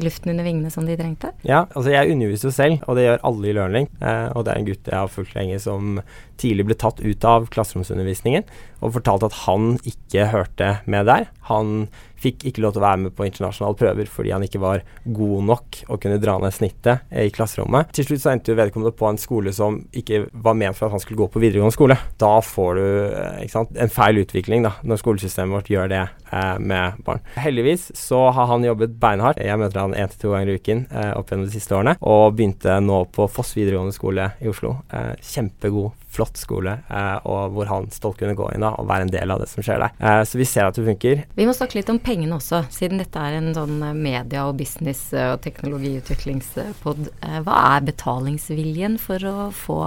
luften 0.04 0.34
under 0.34 0.46
vingene 0.46 0.72
som 0.74 0.88
de 0.88 0.98
trengte? 1.00 1.34
Ja, 1.48 1.66
altså 1.74 1.94
jeg 1.94 2.14
underviser 2.14 2.50
jo 2.50 2.56
selv, 2.56 2.88
og 2.88 3.00
det 3.00 3.08
gjør 3.08 3.24
alle 3.32 3.50
i 3.50 3.58
Learning. 3.58 3.92
Eh, 4.00 4.28
og 4.36 4.46
det 4.46 4.54
er 4.54 4.62
en 4.62 4.70
gutt 4.70 4.92
jeg 4.92 5.00
har 5.00 5.12
fulgt 5.12 5.38
lenge 5.38 5.60
som 5.64 6.02
tidlig 6.40 6.70
ble 6.70 6.80
tatt 6.80 7.02
ut 7.04 7.28
av 7.28 7.50
klasseromsundervisningen 7.54 8.48
og 8.80 8.96
fortalte 8.96 9.30
at 9.30 9.42
han 9.46 9.74
ikke 9.88 10.30
hørte 10.32 10.78
med 10.90 11.10
der. 11.10 11.28
Han 11.52 11.90
Fikk 12.20 12.44
ikke 12.50 12.64
lov 12.64 12.76
til 12.76 12.82
å 12.82 12.86
være 12.86 13.02
med 13.06 13.16
på 13.16 13.26
internasjonale 13.28 13.78
prøver 13.80 14.10
fordi 14.12 14.34
han 14.34 14.44
ikke 14.44 14.62
var 14.62 14.84
god 15.06 15.46
nok 15.50 15.80
og 15.88 16.02
kunne 16.04 16.20
dra 16.22 16.36
ned 16.42 16.56
snittet 16.56 17.08
i 17.16 17.30
klasserommet. 17.34 17.94
Til 17.96 18.10
slutt 18.10 18.24
så 18.24 18.34
endte 18.34 18.58
vedkommende 18.58 18.96
på 19.00 19.08
en 19.08 19.20
skole 19.22 19.54
som 19.56 19.80
ikke 19.96 20.26
var 20.34 20.58
ment 20.60 20.78
for 20.78 20.90
at 20.90 20.98
han 20.98 21.04
skulle 21.04 21.22
gå 21.22 21.30
på 21.32 21.42
videregående 21.44 21.76
skole. 21.76 21.96
Da 22.20 22.34
får 22.44 22.80
du 22.80 22.86
eh, 23.08 23.46
sant, 23.52 23.72
en 23.80 23.94
feil 23.94 24.20
utvikling 24.24 24.68
da, 24.68 24.76
når 24.84 25.02
skolesystemet 25.02 25.56
vårt 25.56 25.72
gjør 25.72 25.92
det 25.94 26.02
eh, 26.04 26.58
med 26.60 27.00
barn. 27.08 27.24
Heldigvis 27.40 27.90
så 27.98 28.26
har 28.36 28.52
han 28.52 28.68
jobbet 28.68 29.00
beinhardt. 29.00 29.40
Jeg 29.44 29.62
møter 29.62 29.86
han 29.86 29.96
én 29.96 30.12
til 30.12 30.26
to 30.26 30.36
ganger 30.36 30.52
i 30.52 30.60
uken 30.60 30.86
eh, 30.92 31.14
opp 31.16 31.32
gjennom 31.32 31.48
de 31.48 31.56
siste 31.56 31.78
årene, 31.78 31.96
og 32.04 32.36
begynte 32.36 32.82
nå 32.84 33.06
på 33.16 33.30
Foss 33.32 33.56
videregående 33.56 33.96
skole 33.96 34.34
i 34.44 34.52
Oslo. 34.52 34.76
Eh, 34.92 35.16
kjempegod 35.24 35.96
flott 36.10 36.40
skole, 36.42 36.80
eh, 36.90 37.18
og 37.30 37.54
hvor 37.54 37.70
han 37.70 37.90
stolt 37.94 38.18
kunne 38.20 38.38
gå 38.38 38.48
inn 38.54 38.64
da, 38.66 38.74
og 38.82 38.88
være 38.90 39.06
en 39.06 39.14
del 39.14 39.34
av 39.34 39.42
det 39.44 39.50
som 39.52 39.64
skjer 39.66 39.82
der. 39.84 39.96
Eh, 40.02 40.22
så 40.26 40.40
vi 40.40 40.48
ser 40.50 40.70
at 40.70 40.78
det 40.78 40.86
funker. 40.88 41.24
Vi 41.38 41.48
må 41.48 41.54
snakke 41.56 41.78
litt 41.78 41.92
om 41.94 42.02
pengene 42.02 42.40
også, 42.40 42.64
siden 42.74 43.02
dette 43.02 43.22
er 43.22 43.38
en 43.38 43.52
sånn 43.56 43.78
eh, 43.86 43.98
media- 43.98 44.48
og 44.50 44.58
business- 44.60 45.12
og 45.14 45.38
teknologiutviklingspod. 45.46 47.12
Eh, 47.22 47.40
hva 47.46 47.60
er 47.76 47.86
betalingsviljen 47.92 48.98
for 49.02 49.30
å 49.30 49.50
få 49.54 49.80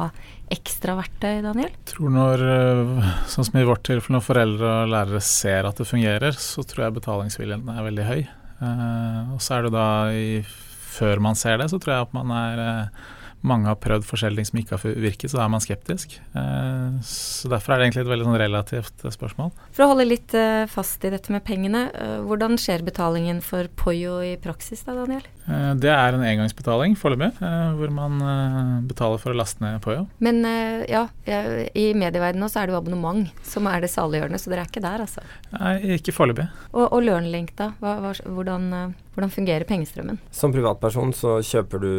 ekstra 0.52 0.94
verktøy, 0.98 1.40
Daniel? 1.42 1.72
Jeg 1.72 1.94
tror 1.94 2.12
når, 2.14 2.44
sånn 3.32 3.48
som 3.48 3.58
i 3.58 3.66
vårt 3.66 3.82
tilfelle, 3.88 4.18
når 4.18 4.26
foreldre 4.26 4.74
og 4.82 4.92
lærere 4.92 5.22
ser 5.24 5.66
at 5.66 5.80
det 5.80 5.88
fungerer, 5.88 6.36
så 6.38 6.62
tror 6.68 6.86
jeg 6.86 6.98
betalingsviljen 7.00 7.64
er 7.72 7.88
veldig 7.88 8.06
høy. 8.10 8.20
og 9.32 9.40
så 9.42 9.56
er 9.56 9.64
det 9.66 9.72
da 9.74 9.88
i, 10.14 10.42
før 10.92 11.24
man 11.24 11.34
ser 11.34 11.58
det, 11.58 11.70
så 11.72 11.80
tror 11.82 11.96
jeg 11.96 12.06
at 12.06 12.14
man 12.14 12.30
er 12.36 12.62
mange 13.46 13.66
har 13.66 13.78
prøvd 13.82 14.06
forskjellige 14.06 14.50
som 14.50 14.60
ikke 14.60 14.76
har 14.76 14.98
virket, 15.02 15.30
så 15.30 15.40
da 15.40 15.44
er 15.44 15.52
man 15.52 15.62
skeptisk. 15.62 16.14
Eh, 16.38 16.98
så 17.06 17.50
Derfor 17.50 17.74
er 17.74 17.80
det 17.80 17.88
egentlig 17.88 18.04
et 18.04 18.12
veldig 18.12 18.26
sånn 18.28 18.40
relativt 18.42 19.04
eh, 19.04 19.14
spørsmål. 19.14 19.50
For 19.74 19.84
å 19.84 19.90
holde 19.92 20.06
litt 20.06 20.36
eh, 20.38 20.64
fast 20.70 21.04
i 21.06 21.12
dette 21.12 21.34
med 21.34 21.44
pengene, 21.46 21.84
hvordan 22.26 22.58
skjer 22.60 22.84
betalingen 22.86 23.42
for 23.44 23.68
Poyo 23.78 24.20
i 24.24 24.36
praksis 24.40 24.84
da, 24.86 24.94
Daniel? 24.96 25.26
Det 25.46 25.90
er 25.90 26.14
en 26.14 26.22
engangsbetaling 26.22 26.94
foreløpig, 26.98 27.32
hvor 27.78 27.90
man 27.94 28.20
betaler 28.88 29.18
for 29.18 29.34
å 29.34 29.38
laste 29.38 29.62
ned 29.64 29.80
Poyo. 29.82 30.04
Men 30.22 30.44
ja, 30.88 31.06
i 31.26 31.88
medieverdenen 31.98 32.50
så 32.52 32.62
er 32.62 32.68
det 32.70 32.76
jo 32.76 32.80
abonnement 32.80 33.30
som 33.46 33.66
er 33.70 33.82
det 33.82 33.90
saliggjørende, 33.92 34.38
så 34.38 34.52
dere 34.52 34.64
er 34.64 34.70
ikke 34.70 34.84
der, 34.84 35.02
altså? 35.02 35.24
Nei, 35.56 35.74
ikke 35.98 36.14
foreløpig. 36.14 36.46
Og, 36.72 36.84
og 36.86 37.00
LearnLink, 37.04 37.56
da? 37.58 37.72
Hva, 37.82 37.96
hva, 38.04 38.12
hvordan, 38.36 38.94
hvordan 39.16 39.32
fungerer 39.34 39.66
pengestrømmen? 39.68 40.20
Som 40.34 40.54
privatperson 40.54 41.12
så 41.16 41.34
kjøper 41.44 41.82
du 41.82 41.90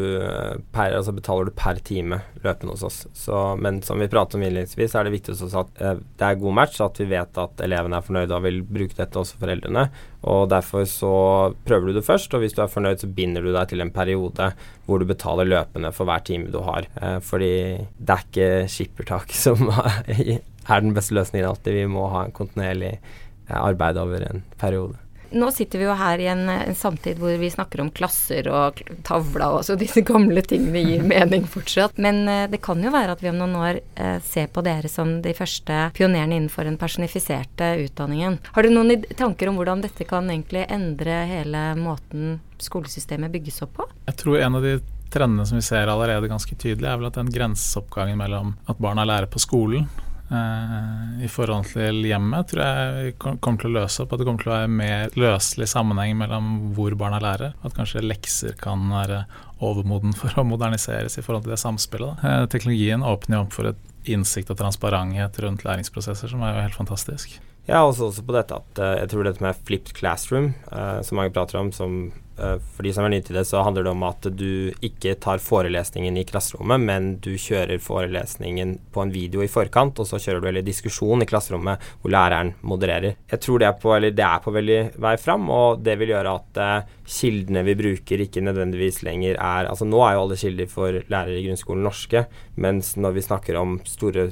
per, 0.73 0.95
altså 0.95 1.13
betaler 1.15 1.49
du 1.49 1.55
per 1.57 1.81
time 1.85 2.21
løpende 2.43 2.77
hos 2.77 2.85
oss. 2.87 3.01
Så, 3.17 3.41
men 3.59 3.81
som 3.85 3.99
vi 4.01 4.09
pratet 4.11 4.39
om 4.39 4.45
innledningsvis, 4.45 4.95
er 4.95 5.07
det 5.07 5.15
viktig 5.17 5.35
hos 5.35 5.43
oss 5.49 5.57
at 5.65 5.83
eh, 5.83 5.99
det 6.19 6.29
er 6.29 6.39
god 6.41 6.57
match, 6.61 6.79
at 6.83 6.99
vi 7.01 7.09
vet 7.11 7.43
at 7.43 7.63
elevene 7.65 7.99
er 7.99 8.07
fornøyde 8.07 8.37
og 8.37 8.47
vil 8.47 8.63
bruke 8.65 8.97
dette 8.97 9.19
også 9.19 9.39
foreldrene. 9.41 9.87
Og 10.23 10.47
Derfor 10.53 10.85
så 10.87 11.13
prøver 11.65 11.89
du 11.89 11.97
det 11.97 12.05
først, 12.05 12.33
og 12.33 12.43
hvis 12.43 12.53
du 12.55 12.61
er 12.63 12.71
fornøyd, 12.71 13.01
så 13.01 13.09
binder 13.11 13.32
du 13.41 13.49
deg 13.53 13.71
til 13.71 13.81
en 13.81 13.93
periode 13.93 14.51
hvor 14.85 14.99
du 15.01 15.07
betaler 15.09 15.49
løpende 15.49 15.93
for 15.95 16.09
hver 16.09 16.21
time 16.27 16.51
du 16.53 16.59
har. 16.67 16.85
Eh, 17.01 17.19
fordi 17.23 17.53
det 17.97 18.17
er 18.17 18.25
ikke 18.27 18.49
skippertak 18.69 19.33
som 19.45 19.65
er 19.73 20.83
den 20.85 20.93
beste 20.93 21.17
løsningen 21.17 21.49
alltid. 21.49 21.79
Vi 21.81 21.87
må 21.89 22.09
ha 22.13 22.25
en 22.27 22.35
kontinuerlig 22.35 22.93
eh, 22.99 23.57
arbeid 23.57 23.97
over 24.01 24.27
en 24.29 24.45
periode 24.61 24.99
nå 25.33 25.49
sitter 25.51 25.81
vi 25.81 25.87
jo 25.87 25.95
her 25.97 26.21
i 26.21 26.27
en, 26.31 26.45
en, 26.49 26.75
samtid 26.75 27.19
hvor 27.21 27.35
vi 27.39 27.49
snakker 27.51 27.81
om 27.83 27.91
klasser 27.95 28.47
og 28.51 28.81
tavla 29.05 29.49
og 29.57 29.65
så 29.65 29.77
disse 29.79 30.03
gamle 30.05 30.43
tingene 30.45 30.83
gir 30.85 31.03
mening 31.13 31.47
fortsatt. 31.49 31.97
Men 32.01 32.23
eh, 32.29 32.45
det 32.51 32.61
kan 32.63 32.81
jo 32.83 32.93
være 32.93 33.15
at 33.15 33.23
vi 33.23 33.31
om 33.31 33.39
noen 33.41 33.57
år 33.59 33.81
eh, 33.81 34.17
ser 34.25 34.49
på 34.53 34.63
dere 34.65 34.91
som 34.91 35.17
de 35.25 35.35
første 35.37 35.89
pionerene 35.97 36.37
innenfor 36.37 36.67
den 36.69 36.79
personifiserte 36.81 37.73
utdanningen. 37.83 38.39
Har 38.53 38.63
du 38.63 38.73
noen 38.73 39.05
tanker 39.17 39.49
om 39.49 39.59
hvordan 39.59 39.83
dette 39.83 40.07
kan 40.07 40.29
egentlig 40.31 40.67
endre 40.71 41.23
hele 41.29 41.65
måten 41.79 42.39
skolesystemet 42.63 43.33
bygges 43.33 43.63
opp 43.65 43.77
på? 43.81 43.87
Jeg 44.07 44.19
tror 44.21 44.39
en 44.39 44.59
av 44.59 44.65
de 44.65 44.77
trendene 45.13 45.45
som 45.45 45.59
vi 45.59 45.65
ser 45.65 45.89
allerede 45.91 46.29
ganske 46.29 46.55
tydelig, 46.55 46.87
er 46.89 46.97
vel 46.97 47.09
at 47.11 47.19
den 47.19 47.29
grenseoppgangen 47.33 48.17
mellom 48.17 48.55
at 48.69 48.79
barna 48.81 49.05
lærer 49.05 49.29
på 49.29 49.41
skolen 49.41 49.85
i 51.23 51.29
forhold 51.31 51.69
til 51.71 52.01
hjemmet, 52.07 52.49
tror 52.51 52.63
jeg 52.63 53.13
kommer 53.19 53.61
til 53.61 53.69
å 53.69 53.75
løse 53.77 54.03
opp. 54.03 54.13
At 54.13 54.21
det 54.21 54.27
kommer 54.27 54.43
til 54.43 54.51
å 54.51 54.55
være 54.55 54.71
mer 54.71 55.17
løselig 55.19 55.67
sammenheng 55.71 56.17
mellom 56.19 56.51
hvor 56.77 56.95
barna 56.99 57.21
lærer. 57.23 57.55
At 57.63 57.75
kanskje 57.77 58.03
lekser 58.05 58.57
kan 58.59 58.83
være 58.91 59.23
overmoden 59.63 60.15
for 60.17 60.35
å 60.39 60.45
moderniseres 60.47 61.17
i 61.19 61.23
forhold 61.25 61.45
til 61.45 61.55
det 61.55 61.61
samspillet. 61.61 62.23
Eh, 62.25 62.45
teknologien 62.51 63.05
åpner 63.05 63.39
jo 63.39 63.45
opp 63.45 63.55
for 63.55 63.71
et 63.71 64.09
innsikt 64.09 64.51
og 64.51 64.59
transparenthet 64.59 65.39
rundt 65.45 65.63
læringsprosesser, 65.63 66.31
som 66.33 66.43
er 66.43 66.57
jo 66.57 66.65
helt 66.65 66.79
fantastisk. 66.81 67.37
Jeg 67.63 67.79
også, 67.79 68.09
også 68.09 68.25
på 68.27 68.35
dette 68.35 68.57
at 68.59 68.81
uh, 68.83 68.97
jeg 68.99 69.13
tror 69.13 69.23
dette 69.23 69.43
med 69.45 69.61
flipped 69.63 69.93
classroom, 69.95 70.51
som 70.67 71.15
mange 71.15 71.31
prater 71.31 71.61
om, 71.61 71.69
som 71.71 72.09
for 72.35 72.85
de 72.85 72.91
som 72.95 73.05
er 73.05 73.13
nye 73.13 73.23
til 73.25 73.37
det, 73.37 73.45
så 73.45 73.61
handler 73.65 73.85
det 73.85 73.91
om 73.93 74.05
at 74.07 74.27
du 74.33 74.73
ikke 74.85 75.15
tar 75.21 75.41
forelesningen 75.43 76.17
i 76.17 76.25
klasserommet, 76.27 76.81
men 76.81 77.09
du 77.23 77.33
kjører 77.39 77.81
forelesningen 77.83 78.75
på 78.93 79.03
en 79.03 79.13
video 79.13 79.43
i 79.43 79.49
forkant, 79.51 80.01
og 80.01 80.09
så 80.09 80.19
kjører 80.21 80.41
du 80.41 80.49
eller 80.49 80.65
diskusjon 80.65 81.21
i 81.21 81.29
klasserommet 81.29 81.83
hvor 82.01 82.13
læreren 82.13 82.53
modererer. 82.65 83.19
Jeg 83.29 83.43
tror 83.43 83.61
det 83.61 83.69
er 83.69 83.77
på, 83.81 83.93
det 84.03 84.25
er 84.25 84.43
på 84.43 84.55
veldig 84.55 84.79
vei 85.03 85.15
fram, 85.21 85.45
og 85.53 85.83
det 85.85 85.97
vil 86.01 86.15
gjøre 86.15 86.37
at 86.39 86.63
kildene 87.03 87.65
vi 87.67 87.77
bruker 87.79 88.25
ikke 88.25 88.43
nødvendigvis 88.43 89.03
lenger 89.05 89.37
er 89.37 89.69
Altså 89.73 89.85
nå 89.87 89.99
er 90.05 90.15
jo 90.15 90.23
alle 90.23 90.37
kilder 90.39 90.69
for 90.71 91.03
lærere 91.11 91.37
i 91.39 91.45
grunnskolen 91.47 91.85
norske, 91.85 92.25
mens 92.55 92.95
når 92.97 93.15
vi 93.17 93.27
snakker 93.27 93.59
om 93.59 93.77
store 93.87 94.29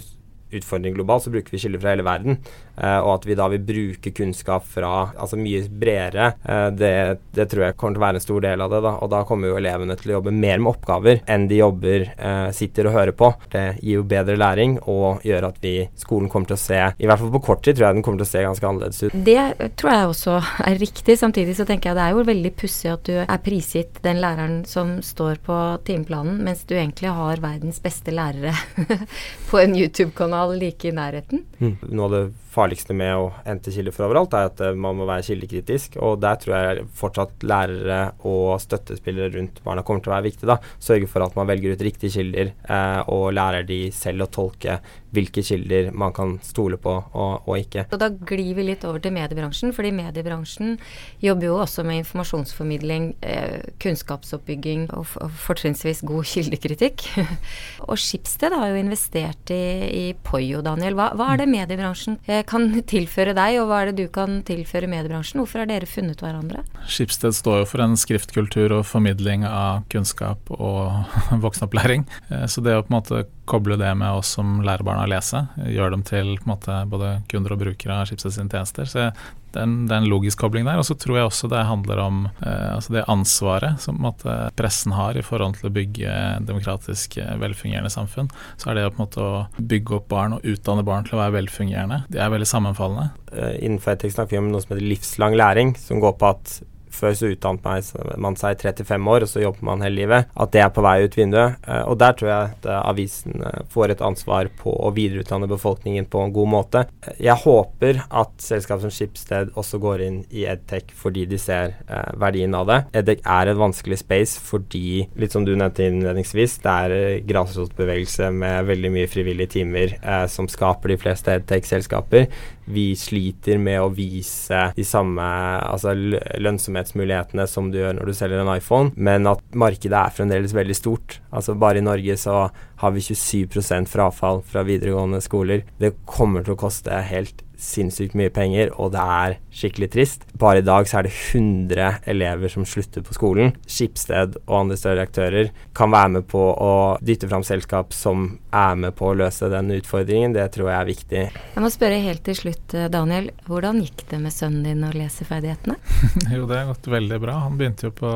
utfordringer 0.51 0.98
globalt, 1.00 1.25
så 1.25 1.31
bruker 1.34 1.53
vi 1.53 1.62
kilder 1.63 1.81
fra 1.81 1.93
hele 1.93 2.05
verden. 2.05 2.39
Uh, 2.77 2.99
og 3.03 3.11
at 3.17 3.27
vi 3.27 3.35
da 3.37 3.47
vil 3.51 3.63
bruke 3.65 4.13
kunnskap 4.15 4.65
fra 4.67 5.11
altså 5.11 5.37
mye 5.39 5.65
bredere, 5.67 6.31
uh, 6.47 6.69
det, 6.73 6.93
det, 7.35 7.47
tror 7.51 7.67
jeg 7.67 7.77
kommer 7.77 7.97
til 7.97 8.01
å 8.01 8.05
være 8.05 8.21
en 8.21 8.25
stor 8.25 8.45
del 8.45 8.63
av 8.63 8.73
det. 8.73 8.81
da, 8.85 8.93
Og 9.03 9.11
da 9.11 9.23
kommer 9.27 9.51
jo 9.51 9.57
elevene 9.59 9.97
til 9.99 10.13
å 10.13 10.17
jobbe 10.17 10.33
mer 10.35 10.61
med 10.61 10.71
oppgaver 10.73 11.21
enn 11.29 11.47
de 11.51 11.59
jobber, 11.59 12.07
uh, 12.17 12.49
sitter 12.55 12.89
og 12.89 12.95
hører 12.97 13.15
på. 13.17 13.31
Det 13.53 13.65
gir 13.81 13.99
jo 13.99 14.07
bedre 14.07 14.37
læring 14.39 14.77
og 14.91 15.25
gjør 15.27 15.49
at 15.51 15.59
vi, 15.63 15.75
skolen 15.99 16.31
kommer 16.31 16.51
til 16.51 16.57
å 16.57 16.63
se, 16.63 16.81
i 16.97 17.09
hvert 17.09 17.21
fall 17.21 17.33
på 17.35 17.43
kort 17.51 17.63
tid, 17.65 17.77
tror 17.77 17.89
jeg 17.89 17.99
den 17.99 18.05
kommer 18.07 18.23
til 18.23 18.29
å 18.29 18.31
se 18.31 18.45
ganske 18.47 18.69
annerledes 18.71 19.03
ut. 19.03 19.17
Det 19.31 19.71
tror 19.79 19.93
jeg 19.93 20.11
også 20.13 20.37
er 20.71 20.81
riktig. 20.81 21.17
Samtidig 21.19 21.57
så 21.59 21.67
tenker 21.69 21.91
jeg 21.91 21.99
det 21.99 22.07
er 22.07 22.15
jo 22.15 22.27
veldig 22.31 22.53
pussig 22.57 22.91
at 22.93 23.05
du 23.07 23.15
er 23.21 23.43
prisgitt 23.43 24.01
den 24.05 24.21
læreren 24.23 24.61
som 24.69 24.97
står 25.05 25.41
på 25.45 25.59
timeplanen, 25.87 26.41
mens 26.45 26.63
du 26.69 26.75
egentlig 26.77 27.11
har 27.11 27.43
verdens 27.43 27.81
beste 27.83 28.13
lærere 28.15 28.55
på 29.49 29.61
en 29.61 29.75
YouTube-kanal 29.77 30.55
like 30.61 30.87
i 30.87 30.95
nærheten. 30.95 31.45
Mm. 31.59 31.77
Nå 31.91 32.09
det 32.13 32.23
farligste 32.51 32.96
med 32.98 33.15
å 33.15 33.29
hente 33.46 33.72
kilder 33.74 33.96
fra 33.96 34.08
overalt, 34.08 34.36
er 34.36 34.50
at 34.50 34.62
eh, 34.63 34.77
man 34.77 34.98
må 35.00 35.08
være 35.10 35.25
kildekritisk. 35.29 35.98
Og 36.03 36.20
der 36.24 36.39
tror 36.41 36.55
jeg 36.58 36.88
fortsatt 37.00 37.46
lærere 37.48 38.01
og 38.27 38.55
støttespillere 38.63 39.31
rundt 39.38 39.62
barna 39.65 39.86
kommer 39.88 40.03
til 40.03 40.12
å 40.12 40.17
være 40.17 40.27
viktig. 40.29 40.50
da. 40.50 40.60
Sørge 40.81 41.10
for 41.12 41.25
at 41.25 41.38
man 41.39 41.50
velger 41.50 41.75
ut 41.75 41.86
riktige 41.88 42.15
kilder, 42.17 42.53
eh, 42.67 43.00
og 43.12 43.31
lærer 43.38 43.67
de 43.67 43.84
selv 43.96 44.27
å 44.27 44.31
tolke 44.31 44.79
hvilke 45.12 45.44
kilder 45.44 45.91
man 45.91 46.13
kan 46.15 46.38
stole 46.46 46.77
på 46.82 46.94
og, 47.12 47.48
og, 47.48 47.56
ikke. 47.60 47.86
Og 47.91 48.00
Da 48.01 48.10
glir 48.10 48.56
vi 48.58 48.65
litt 48.65 48.86
over 48.88 49.01
til 49.03 49.13
mediebransjen, 49.15 49.74
fordi 49.75 49.91
mediebransjen 49.96 50.77
jobber 51.24 51.50
jo 51.50 51.58
også 51.62 51.86
med 51.88 52.01
informasjonsformidling, 52.01 53.12
eh, 53.22 53.60
kunnskapsoppbygging 53.84 54.88
og, 54.96 55.12
og 55.22 55.36
fortrinnsvis 55.44 56.03
god 56.08 56.27
kildekritikk. 56.32 57.06
og 57.89 58.00
Skipsted 58.00 58.56
har 58.56 58.72
jo 58.72 58.80
investert 58.80 59.53
i, 59.53 59.63
i 59.91 60.06
Poyo, 60.27 60.63
Daniel. 60.65 60.96
Hva, 60.98 61.12
hva, 61.20 61.34
er 61.34 61.44
det 61.44 61.50
mediebransjen 61.51 62.20
eh, 62.27 62.44
kan 62.48 62.70
tilføre 62.88 63.36
deg, 63.38 63.60
og 63.62 63.70
hva 63.72 63.82
er 63.82 63.91
det 63.91 64.06
du 64.06 64.13
kan 64.13 64.39
tilføre 64.48 64.89
mediebransjen? 64.91 65.41
Hvorfor 65.44 65.63
har 65.63 65.72
dere 65.72 65.89
funnet 65.89 66.24
hverandre? 66.24 66.63
Skipsted 66.88 67.36
står 67.36 67.63
jo 67.63 67.70
for 67.74 67.84
en 67.84 67.98
skriftkultur 68.00 68.77
og 68.80 68.88
formidling 68.88 69.46
av 69.48 69.84
kunnskap 69.91 70.51
og 70.56 71.03
voksenopplæring. 71.46 72.08
Eh, 72.32 72.48
så 72.51 72.63
det 72.63 72.77
å 72.77 72.86
på 72.86 72.94
en 72.94 73.00
måte 73.00 73.24
koble 73.51 73.75
det 73.80 73.91
med 74.00 74.22
oss 74.22 74.36
som 74.38 74.62
lærer 74.63 74.86
barna 74.88 75.00
å 75.05 75.12
lese, 75.12 75.46
Gjør 75.72 75.93
dem 75.93 76.03
til 76.08 76.36
måte, 76.48 76.81
både 76.89 77.20
kunder 77.31 77.55
og 77.55 77.62
brukere 77.63 78.01
av 78.01 78.10
Schibsted 78.10 78.36
sine 78.36 78.51
tjenester. 78.51 78.88
Så 78.89 79.12
det 79.51 79.60
er, 79.60 79.65
en, 79.65 79.75
det 79.89 79.96
er 79.96 80.03
en 80.03 80.10
logisk 80.10 80.39
kobling 80.41 80.67
der. 80.67 80.79
Og 80.79 80.88
så 80.88 80.96
tror 81.00 81.20
jeg 81.20 81.27
også 81.27 81.50
det 81.51 81.63
handler 81.67 82.01
om 82.03 82.22
eh, 82.29 82.70
altså 82.75 82.96
det 82.96 83.05
ansvaret 83.12 83.81
som 83.84 84.00
måte, 84.01 84.36
pressen 84.60 84.96
har 84.96 85.20
i 85.20 85.25
forhold 85.25 85.60
til 85.60 85.70
å 85.70 85.74
bygge 85.75 86.15
demokratisk 86.48 87.17
eh, 87.22 87.34
velfungerende 87.41 87.91
samfunn. 87.91 88.31
Så 88.62 88.72
er 88.72 88.79
det 88.79 88.88
på 88.91 89.01
en 89.01 89.05
måte 89.05 89.25
å 89.25 89.46
bygge 89.60 90.00
opp 90.00 90.10
barn 90.12 90.38
og 90.38 90.48
utdanne 90.48 90.86
barn 90.88 91.08
til 91.08 91.17
å 91.17 91.24
være 91.24 91.38
velfungerende. 91.41 92.03
De 92.12 92.22
er 92.22 92.31
veldig 92.31 92.50
sammenfallende. 92.50 93.12
Uh, 93.31 93.53
innenfor 93.63 93.96
etikk 93.96 94.15
snakker 94.15 94.36
vi 94.36 94.41
om 94.41 94.50
noe 94.51 94.63
som 94.63 94.74
heter 94.74 94.84
livslang 94.84 95.38
læring, 95.39 95.75
som 95.79 96.01
går 96.03 96.17
på 96.20 96.31
at 96.34 96.58
før 96.95 97.15
så 97.17 97.31
utdannet 97.31 98.17
man 98.21 98.38
seg 98.39 98.62
35 98.62 99.10
år, 99.13 99.25
og 99.25 99.31
så 99.31 99.43
jobber 99.43 99.67
man 99.71 99.83
hele 99.86 100.01
livet. 100.03 100.29
At 100.36 100.53
det 100.53 100.63
er 100.63 100.71
på 100.74 100.83
vei 100.86 100.98
ut 101.05 101.17
vinduet. 101.17 101.57
Eh, 101.67 101.83
og 101.88 101.98
der 102.01 102.15
tror 102.17 102.31
jeg 102.31 102.51
at 102.51 102.67
eh, 102.69 102.81
avisen 102.91 103.45
eh, 103.48 103.63
får 103.71 103.95
et 103.95 104.03
ansvar 104.05 104.50
på 104.60 104.74
å 104.74 104.91
videreutdanne 104.95 105.50
befolkningen 105.51 106.07
på 106.12 106.25
en 106.25 106.36
god 106.36 106.51
måte. 106.51 106.86
Jeg 107.21 107.38
håper 107.43 108.03
at 108.07 108.36
selskap 108.43 108.83
som 108.83 108.93
Skipsted 108.93 109.53
også 109.60 109.81
går 109.81 110.05
inn 110.05 110.21
i 110.29 110.45
Edtech 110.50 110.91
fordi 110.98 111.25
de 111.29 111.38
ser 111.41 111.74
verdien 112.19 112.53
av 112.55 112.67
det. 112.69 112.77
Edtech 113.01 113.21
er 113.27 113.51
et 113.51 113.60
vanskelig 113.60 114.00
space 114.01 114.39
fordi, 114.41 115.05
litt 115.19 115.33
som 115.33 115.45
du 115.48 115.53
nevnte 115.55 115.86
innledningsvis, 115.88 116.57
det 116.63 116.75
er 116.86 117.25
grasrotbevegelse 117.27 118.29
med 118.36 118.67
veldig 118.69 118.91
mye 118.93 119.10
frivillige 119.12 119.55
timer 119.57 119.95
som 120.31 120.50
skaper 120.51 120.93
de 120.93 121.00
fleste 121.01 121.36
Edtech-selskaper 121.39 122.27
vi 122.65 122.91
sliter 123.00 123.60
med 123.62 123.82
å 123.82 123.91
vise 123.94 124.68
de 124.75 124.86
samme 124.86 125.25
altså, 125.65 125.94
lønnsomhetsmulighetene 125.96 127.48
som 127.50 127.72
du 127.72 127.80
gjør 127.80 127.98
når 127.98 128.12
du 128.12 128.18
selger 128.18 128.44
en 128.44 128.53
iPhone, 128.53 128.94
men 128.96 129.30
at 129.30 129.44
markedet 129.58 129.98
er 129.98 130.15
fremdeles 130.15 130.56
veldig 130.56 130.77
stort. 130.77 131.20
Altså 131.32 131.58
Bare 131.62 131.82
i 131.82 131.86
Norge 131.86 132.18
så 132.20 132.44
har 132.82 132.96
vi 132.96 133.03
27% 133.06 133.89
frafall 133.91 134.41
fra 134.48 134.65
videregående 134.68 135.22
skoler. 135.24 135.65
Det 135.82 135.96
kommer 136.10 136.46
til 136.46 136.56
å 136.56 136.62
koste 136.62 137.01
helt 137.12 137.44
sinnssykt 137.62 138.15
mye 138.18 138.32
penger, 138.34 138.72
og 138.82 138.91
det 138.96 139.01
er 139.01 139.38
skikkelig 139.53 139.89
trist. 139.94 140.25
Bare 140.41 140.62
i 140.62 140.65
dag 140.65 140.88
så 140.89 141.00
er 141.00 141.08
det 141.08 141.13
100 141.13 142.08
elever 142.10 142.51
som 142.51 142.65
slutter 142.68 143.06
på 143.06 143.15
skolen. 143.15 143.53
Skipsted 143.70 144.39
og 144.48 144.56
andre 144.63 144.80
større 144.80 145.06
aktører 145.06 145.51
kan 145.77 145.94
være 145.94 146.15
med 146.18 146.27
på 146.32 146.41
å 146.41 146.74
dytte 147.06 147.30
fram 147.32 147.46
selskap 147.48 147.94
som 147.96 148.27
er 148.56 148.80
med 148.82 148.96
på 148.98 149.12
å 149.12 149.18
løse 149.18 149.50
den 149.51 149.72
utfordringen. 149.77 150.36
Det 150.36 150.48
tror 150.56 150.72
jeg 150.72 150.80
er 150.80 150.89
viktig. 150.89 151.24
Jeg 151.56 151.65
må 151.65 151.72
spørre 151.74 152.01
helt 152.03 152.25
til 152.25 152.39
slutt, 152.41 152.74
eh, 152.74 152.89
Daniel. 152.91 153.30
Hvordan 153.48 153.84
gikk 153.86 154.08
det 154.10 154.22
med 154.24 154.36
sønnen 154.36 154.65
din 154.65 154.88
og 154.88 154.98
leseferdighetene? 154.98 155.77
jo, 156.36 156.48
det 156.50 156.58
har 156.58 156.72
gått 156.74 156.91
veldig 156.91 157.22
bra. 157.24 157.39
Han 157.46 157.62
begynte 157.62 157.89
jo 157.89 157.96
på, 158.01 158.12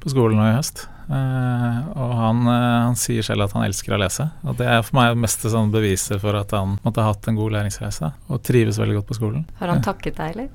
på 0.00 0.14
skolen 0.14 0.40
nå 0.40 0.48
i 0.50 0.56
høst. 0.56 0.86
Uh, 1.04 1.78
og 2.00 2.12
han, 2.16 2.42
uh, 2.48 2.56
han, 2.88 2.98
sier 2.98 3.26
selv 3.26 3.46
at 3.46 3.54
han 3.56 3.66
elsker 3.66 3.94
å 3.94 4.00
lese. 4.00 4.28
Og 4.48 4.56
det 4.60 4.68
er 4.70 4.84
for 4.86 4.98
meg 4.98 5.18
mest 5.20 5.44
sånn 5.44 5.72
beviset 5.74 6.22
for 6.22 6.36
at 6.38 6.54
han 6.56 6.78
måtte 6.84 7.04
ha 7.04 7.12
hatt 7.12 7.28
en 7.28 7.38
god 7.38 7.58
læringsreise. 7.58 8.12
Og 8.32 8.44
trives 8.46 8.80
veldig 8.80 9.00
godt 9.00 9.10
på 9.12 9.18
skolen. 9.20 9.48
Har 9.60 9.72
han 9.74 9.84
takket 9.84 10.20
deg, 10.20 10.36
eller? 10.36 10.52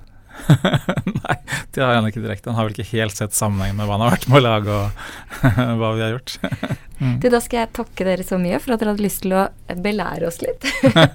Nei, 1.24 1.36
det 1.74 1.82
har 1.84 1.96
han 1.96 2.08
ikke 2.10 2.24
direkte. 2.24 2.50
Han 2.52 2.58
har 2.60 2.70
vel 2.70 2.78
ikke 2.78 2.98
helt 2.98 3.18
sett 3.18 3.36
sammenhengen 3.38 3.80
med 3.80 3.90
hva 3.90 3.98
han 3.98 4.06
har 4.06 4.16
vært 4.16 4.28
med 4.30 4.40
å 4.40 4.44
lage 4.46 4.78
og 4.78 5.02
hva 5.82 5.92
vi 5.96 6.04
har 6.04 6.14
gjort. 6.16 6.36
mm. 7.02 7.18
Du, 7.24 7.28
da 7.34 7.42
skal 7.44 7.62
jeg 7.62 7.72
takke 7.80 8.08
dere 8.08 8.26
så 8.28 8.40
mye 8.42 8.62
for 8.62 8.76
at 8.76 8.84
dere 8.84 8.94
hadde 8.94 9.06
lyst 9.06 9.24
til 9.26 9.36
å 9.38 9.46
belære 9.86 10.30
oss 10.30 10.40
litt 10.44 10.70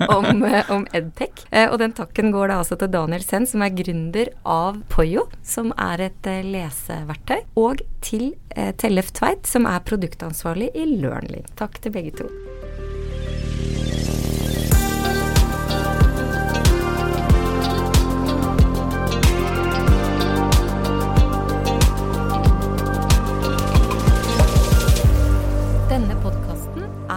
om, 0.09 0.45
om, 0.75 0.87
EdTech. 0.93 1.47
Eh, 1.51 1.69
og 1.69 1.79
den 1.83 1.97
takken 1.97 2.33
går 2.35 2.53
da 2.53 2.61
altså 2.63 2.79
til 2.81 2.93
Daniel 2.95 3.25
Senn, 3.27 3.49
som 3.51 3.65
er 3.65 3.75
gründer 3.77 4.33
av 4.43 4.81
Poyo, 4.93 5.27
som 5.47 5.73
er 5.79 6.09
et 6.11 6.31
eh, 6.31 6.45
leseverktøy, 6.47 7.41
og 7.61 7.85
til 8.05 8.31
eh, 8.57 8.73
Tellef 8.81 9.13
Tveit, 9.17 9.49
som 9.51 9.69
er 9.71 9.85
produktansvarlig 9.87 10.73
i 10.75 10.89
Learnly. 10.95 11.45
Takk 11.59 11.81
til 11.83 11.97
begge 11.97 12.17
to. 12.23 12.31